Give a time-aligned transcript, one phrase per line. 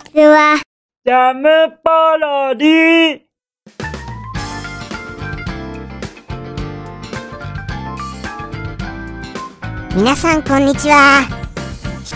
[0.00, 0.60] ちは。
[1.04, 3.20] ジャムパロディ
[9.96, 11.26] 皆さんこんにちは。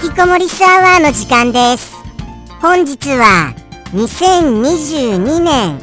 [0.03, 1.95] 引きこもりスアワーの時間です。
[2.61, 3.55] 本日は
[3.93, 5.79] 2022年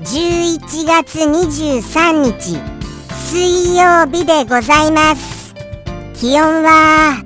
[0.00, 2.60] 11月23日
[3.30, 5.54] 水曜日でございます。
[6.14, 7.22] 気温は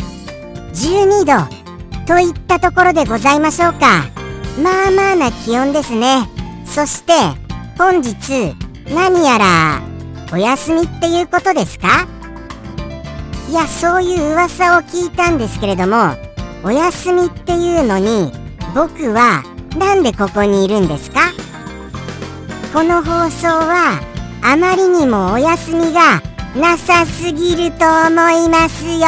[0.73, 1.67] 12度
[2.07, 4.16] といったところでございましょうか
[4.63, 6.29] まあまあな気温ですね。
[6.65, 7.13] そして
[7.79, 8.55] 本日
[8.95, 9.81] 何やら
[10.33, 12.07] お休みっていうことですか？
[13.49, 16.17] いやそういう噂を聞いたんですけれども
[16.65, 18.33] お休みっていうのに
[18.75, 19.45] 僕は
[19.79, 21.33] なんでここにいるんですか？
[22.73, 24.01] この放送は
[24.43, 26.21] あまりにもお休みが
[26.57, 29.07] なさすぎると思いますよ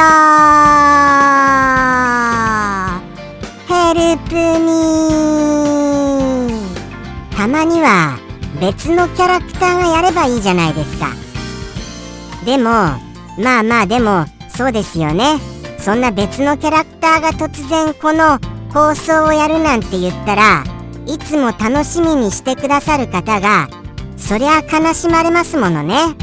[3.69, 6.49] ヘルプミー。
[7.37, 8.17] たまには
[8.59, 11.09] 別のキャラクターがやればいいじゃないですか。
[12.45, 12.63] でも
[13.37, 15.39] まあまあでもそうですよね。
[15.77, 18.39] そんな別のキャラクターが突然この
[18.73, 20.63] 放送をやるなんて言ったら
[21.05, 23.69] いつも楽しみにしてくださる方が
[24.17, 26.15] そりゃ悲しまれますものね。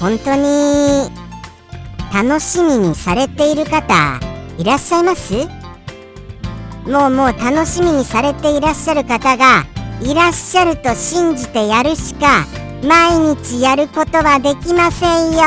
[0.00, 1.21] 本当に
[2.12, 4.20] 楽しみにされている方
[4.58, 5.32] いらっしゃいます？
[6.86, 9.64] もうもう楽しみにされていらっしゃる方が
[10.02, 12.44] いらっしゃると信じてやるしか
[12.86, 15.42] 毎日やることはできませんよ。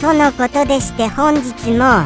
[0.00, 2.04] とのことでして本日も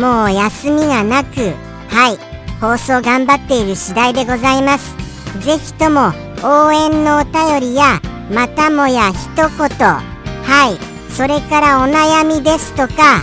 [0.00, 1.52] もう休みがなく
[1.88, 2.18] はい
[2.60, 4.94] 放送頑張っている次第でございます。
[5.40, 6.12] ぜひとも
[6.44, 8.00] 応援のお便りや
[8.32, 10.00] またもや一言は
[10.68, 10.78] い
[11.10, 13.22] それからお悩みですとか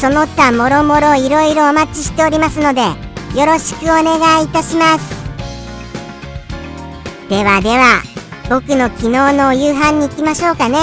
[0.00, 2.82] その他もろもろいろいろお待ちしておりますので
[3.38, 5.24] よろしくお願いいたします。
[7.28, 8.02] ではでは
[8.48, 10.78] 僕の昨日のお夕飯に行きましょうかね。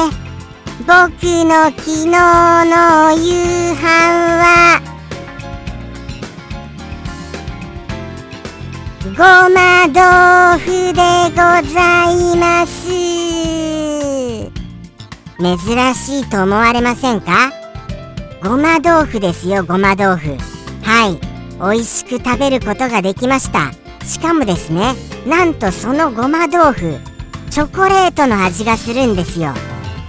[0.80, 0.88] 僕
[1.46, 3.82] の昨日のお夕飯
[4.38, 4.82] は
[9.04, 9.24] ご
[9.54, 11.38] ま豆腐でご
[11.74, 13.71] ざいます。
[15.42, 15.58] 珍
[15.96, 17.52] しいと思われませんか？
[18.44, 20.38] ごま豆腐ですよごま豆腐。
[20.84, 21.20] はい。
[21.60, 23.72] 美味しく食べることができました。
[24.06, 24.96] しかもですね
[25.28, 26.98] なんとそのごま豆腐
[27.50, 29.54] チョコレートの味がするんですよ。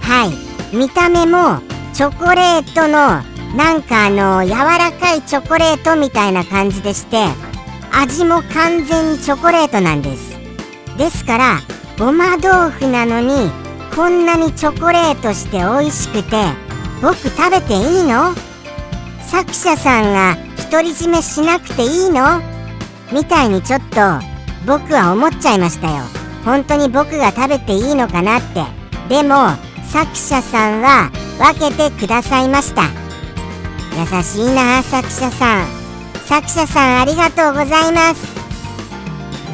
[0.01, 0.25] は
[0.71, 0.75] い。
[0.75, 1.61] 見た目も
[1.93, 3.21] チョコレートの
[3.55, 7.17] なんかあの柔らかいチョコレートみたいな感じでして
[7.91, 10.33] 味も完全にチョコレートなんです。
[10.97, 11.59] ですから
[11.99, 13.51] ごま豆腐なのに
[13.95, 16.35] こんなにチョコレートして美味しくて
[17.01, 18.33] 僕食べていいの？
[19.21, 20.35] 作者さんが
[20.71, 22.41] 独り占めしなくていいの？
[23.11, 23.97] みたいにちょっと
[24.65, 26.03] 僕は思っちゃいましたよ。
[26.43, 28.63] 本当に僕が食べていいのかなって。
[29.09, 29.35] でも
[29.91, 32.83] 作者さんは分けてくださいました。
[33.95, 35.67] 優しいな作者さん。
[36.25, 38.25] 作者さんありがとうございます。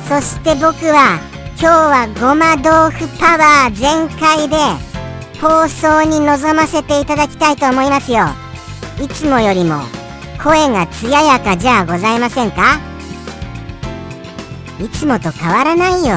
[0.07, 1.19] そして僕は
[1.61, 4.55] 今日はごま豆腐パワー全開で
[5.41, 8.27] 放送に臨ませていただきたいと思いますよ。
[9.03, 9.81] いつもよりも
[10.41, 12.79] 声が艶やかじゃございませんか？
[14.79, 16.15] いつもと変わらないよ。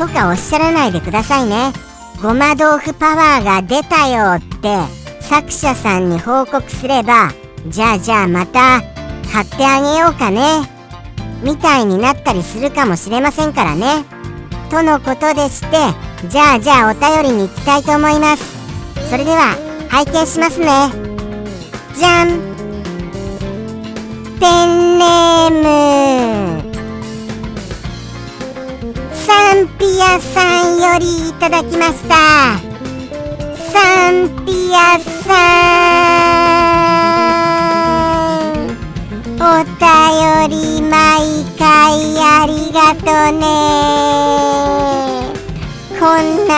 [0.00, 1.72] とかおっしゃらないでくださいね。
[2.20, 4.76] ごま豆腐パワーが出たよって
[5.20, 7.30] 作者さんに報告すれば
[7.68, 8.82] じゃあじゃあまた
[9.32, 10.68] 買ってあげようかね。
[11.44, 14.04] みたいになったりするかもしれませんからね。
[14.70, 15.66] とのことでして
[16.28, 18.44] じゃあじゃあお便りに行きたいと思います。
[19.10, 19.56] それでは
[19.88, 20.66] 拝見しますね。
[21.96, 22.28] じゃん。
[24.38, 26.62] ペンネーム。
[29.12, 32.14] サンピアさんよりいただきました。
[33.72, 35.34] サンピアさ
[38.46, 38.70] ん。
[39.42, 39.80] お便
[40.48, 41.68] り毎回
[42.20, 44.09] ありがとね。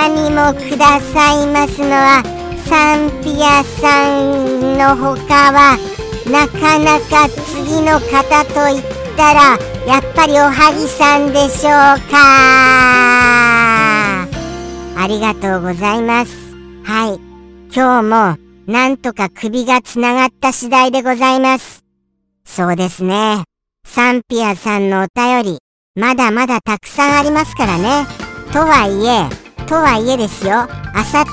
[0.03, 2.25] こんなにもくださいますのは
[2.67, 5.79] サンピアさんのほかは
[6.29, 8.83] なかなか次の方といっ
[9.17, 9.57] たら
[9.87, 11.73] やっぱりおはぎさんでしょう
[12.11, 12.17] か。
[14.97, 16.37] ありがとうございます。
[16.83, 17.21] はい。
[17.73, 21.85] 今日もなんとか首がつながった次第でございます。
[22.45, 23.45] そうですね。
[23.87, 25.61] サンピアさんのお便り
[25.95, 28.05] まだまだたくさんありますからね。
[28.53, 29.42] とはいえ
[29.73, 31.25] とはいえですよあさっ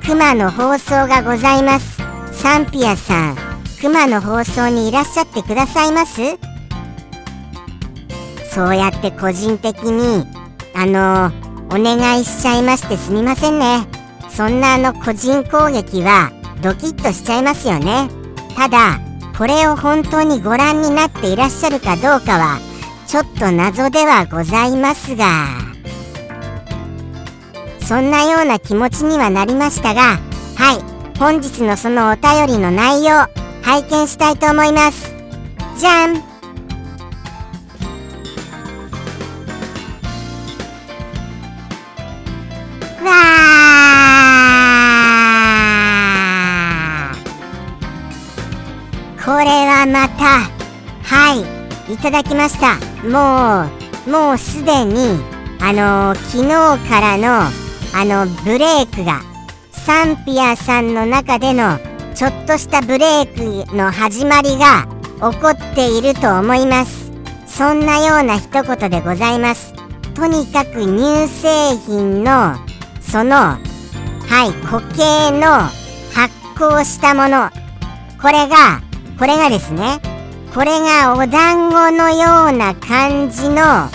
[0.00, 1.98] て熊の放送がございます。
[2.32, 3.36] サンピアさん
[3.82, 6.38] 熊の放送にいらっしゃってくださいます？
[8.50, 10.24] そうやって個人的に
[10.74, 11.26] あの
[11.66, 13.86] お願いしちゃいましてすみませんね。
[14.30, 16.32] そんなあの個人攻撃は
[16.62, 18.08] ドキッとしちゃいますよね。
[18.56, 18.98] ただ
[19.36, 22.58] これを本当にご覧になっていらっしゃるかどうかは
[23.06, 25.67] ちょっと謎ではございますが。
[27.88, 30.18] そんなような気持ちにはなりましたが
[30.56, 30.82] はい
[31.18, 33.26] 本日のそのお便りの内容
[33.62, 35.14] 拝見したいと思います。
[35.78, 36.14] じゃん。
[36.14, 47.16] わー。
[49.24, 50.42] これはまた
[51.04, 51.40] はい
[51.92, 52.76] いただきました。
[53.06, 53.66] も
[54.06, 55.18] うもうすでに
[55.58, 56.48] あの昨日
[56.88, 57.50] からの
[57.94, 59.20] あのブレイクが
[59.72, 61.78] サンピアさんの中での
[62.14, 64.86] ちょっとしたブレイクの始まりが
[65.32, 67.10] 起こっていると思います。
[67.46, 69.72] そんなような一言でございます。
[70.14, 72.54] とにかく乳製品の
[73.00, 73.58] そのは
[74.44, 75.46] い固形の
[76.12, 77.50] 発酵したもの。
[78.20, 78.82] これが
[79.18, 80.00] これがですね
[80.54, 83.88] これがお団子のような感じの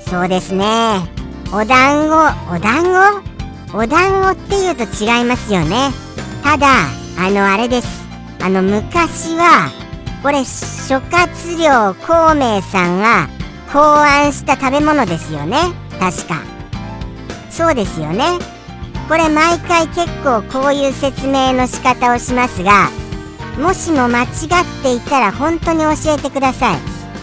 [0.00, 1.13] そうですね。
[1.56, 2.82] お団子お団
[3.72, 3.78] 子？
[3.78, 5.90] お団子っていうと違いますよね。
[6.42, 6.66] ただ
[7.16, 7.88] あのあれです。
[8.42, 9.70] あの昔は
[10.20, 13.28] これ諸葛亮孔明さんが
[13.72, 15.58] 考案した食べ物ですよね。
[16.00, 16.42] 確か。
[17.50, 18.24] そうですよね。
[19.08, 22.90] これ毎回結構こういう説明の仕方をしますが
[23.60, 24.28] もしも間違っ
[24.82, 26.78] ていたら本当に教えてください。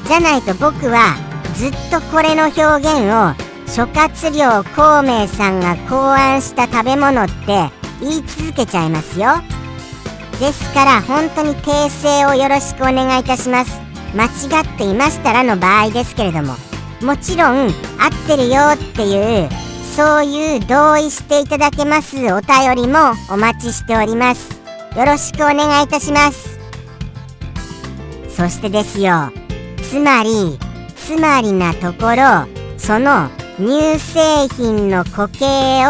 [0.07, 1.17] じゃないと僕は
[1.55, 7.69] ずっとこれの表現を諸葛亮孔明さんが考案した食べ物って
[8.01, 9.29] 言い続けちゃいますよ。
[10.41, 13.79] ですから本当に訂正をよろしくお願いいたします。
[14.13, 16.55] 間違っていましたらの場合ですけれども。
[17.01, 17.71] もちろん合っ
[18.27, 19.49] てるよっていう
[19.95, 24.51] そういう同意していただけますお便りもお待ちしております。
[24.97, 26.59] よろしくお願いいたします。
[28.35, 29.31] そしてですよ。
[29.81, 30.59] つまり
[30.97, 33.29] つまりなところその
[33.61, 35.45] 乳製品の固形
[35.85, 35.89] を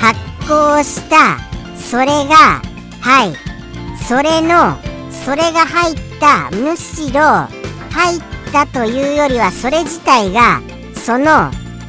[0.00, 1.38] 発酵した
[1.78, 2.60] それが
[3.00, 4.76] はいそれの
[5.24, 8.20] それが入ったむしろ入っ
[8.52, 10.60] たというよりはそれ自体が
[10.94, 11.30] その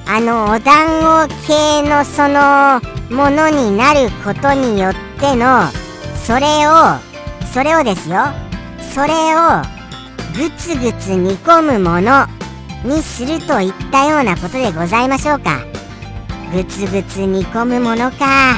[0.08, 2.80] あのお団子系のその
[3.10, 5.64] ものになることによっての
[6.24, 7.16] それを
[7.52, 8.18] それをですよ。
[8.94, 9.62] それを
[10.36, 12.35] ぐつぐつ煮込むもの。
[12.86, 15.60] にするといったようなことでございましょうか。
[16.54, 18.56] ぐつぐつ煮込むものか。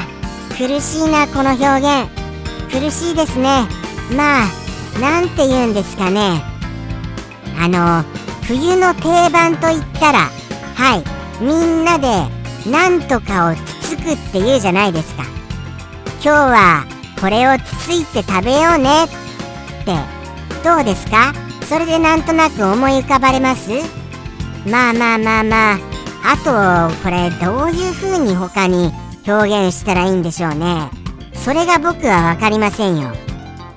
[0.50, 2.08] 苦しいなこの表現。
[2.70, 3.66] 苦しいですね。
[4.16, 6.42] まあなんて言うんですかね。
[7.58, 8.04] あの
[8.42, 10.18] 冬の定番といったら
[10.74, 12.08] はいみんなで
[12.70, 15.24] なんとかをつつくって言うじゃないですか。
[16.22, 16.84] 今日は
[17.20, 20.18] これをつついて食べようねって。
[20.64, 21.32] どうですか？
[21.66, 23.70] それでなんとなく思い浮かばれます？
[24.70, 25.78] まあまあまあまあ。
[26.24, 26.36] あ
[26.90, 28.92] とこれどういう風に他に
[29.26, 30.90] 表現したらいいんでしょうね。
[31.32, 33.12] それが僕は分かりませんよ。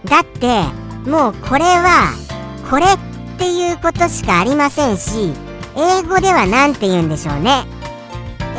[0.06, 0.64] だって
[1.10, 2.14] もうこれは
[2.70, 2.88] これっ
[3.38, 5.34] ていうことしかありませんし
[5.78, 7.66] 英語では何て言うんでしょうね。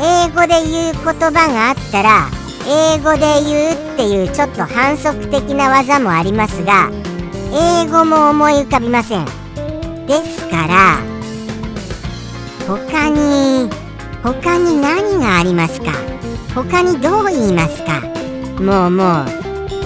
[0.01, 2.29] 英語で言う言葉があったら
[2.67, 6.89] 英語で言うっていうちょっと反則的な技もありますが
[7.53, 9.25] 英語も思い浮かびません。
[10.07, 11.12] ですから
[12.67, 13.69] 他に
[14.23, 15.91] 他に何がありますか？
[16.55, 18.01] 他にどう言いますか？
[18.61, 19.25] もうもう。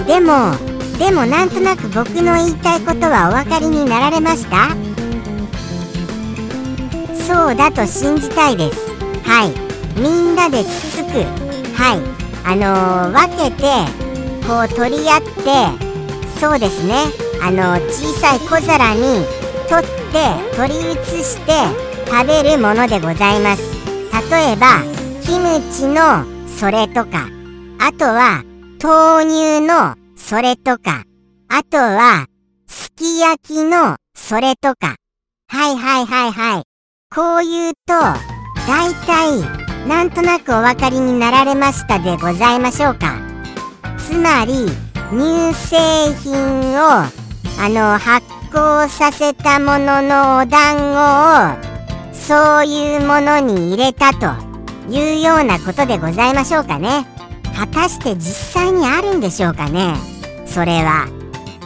[0.06, 0.54] でも
[0.98, 4.76] でもなんとなく僕の言いたいことはお分かりになられました？
[7.26, 8.78] そうだと信じたいです。
[9.24, 9.52] はい。
[10.00, 11.24] みんなでつつく。
[11.74, 12.00] はい。
[12.44, 13.64] あのー、分けて
[14.46, 15.28] こう取り合って
[16.40, 16.94] そうですね。
[17.42, 19.26] あのー、小さい小皿に
[19.68, 21.52] 取って取り移して
[22.10, 23.62] 食べるものでございます。
[24.30, 24.82] 例えば
[25.22, 26.24] キムチの
[26.58, 27.28] それとか
[27.78, 28.42] あとは
[28.82, 31.04] 豆乳のそれとか
[31.48, 32.26] あとは
[32.66, 34.96] すき焼きのそれとか。
[35.50, 36.62] はいはいはいはい。
[37.14, 37.94] こう言うと
[38.66, 43.16] 大体なんとなくお分かりになられましたでございましょうか。
[43.98, 44.66] つまり
[45.10, 46.34] 乳製品
[46.78, 47.04] を
[47.60, 50.76] あの発酵させたもののお団
[51.62, 51.77] 子を
[52.28, 54.26] そういうものに入れたと
[54.90, 57.06] いうようなことでございましょうかね。
[57.56, 59.94] 果たして実際にあるんでしょうかね。
[60.44, 61.06] それは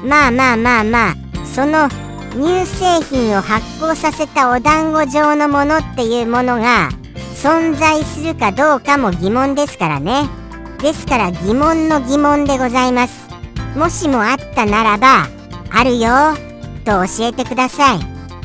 [0.04, 1.14] まあまあまあまあ
[1.52, 1.88] その
[2.30, 6.90] 乳製品を発酵させたお団子状のものっていうものが
[7.34, 10.28] 存在するかどうかも疑問ですからね。
[10.80, 13.28] ですから疑問の疑問でございます。
[13.76, 15.26] もしもあったならば
[15.72, 16.36] あるよ
[16.84, 17.98] と教えてください。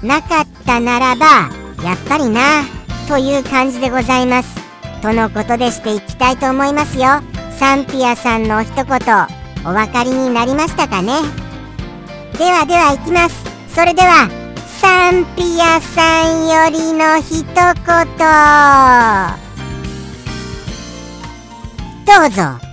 [0.03, 2.63] なかったならばやっぱりな
[3.07, 4.55] という感じでございます。
[5.01, 7.21] とのことでしていきたいと思いますよ。
[7.57, 8.85] サンピアさんの一言
[9.65, 11.13] お分かりになりましたかね？
[12.37, 13.35] ではでは行きます。
[13.73, 14.29] それでは
[14.79, 17.55] サンピアさんよりの一言。
[22.05, 22.66] どうぞ。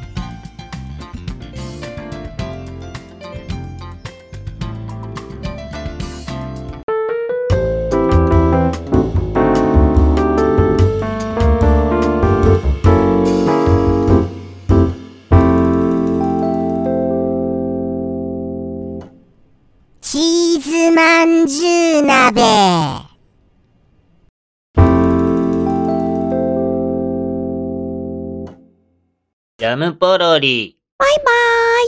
[29.77, 30.79] ムポロリ。
[30.99, 31.85] バイバイ。